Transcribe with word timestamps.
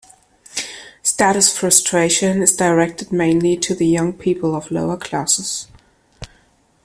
Status 1.03 1.55
frustration 1.55 2.41
is 2.41 2.55
directed 2.55 3.11
mainly 3.11 3.55
to 3.57 3.75
the 3.75 3.85
young 3.85 4.13
people 4.13 4.55
of 4.55 4.71
lower 4.71 4.97
classes. 4.97 5.67